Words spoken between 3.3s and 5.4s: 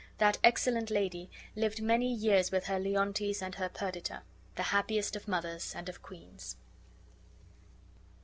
and her Perdita, the happiest of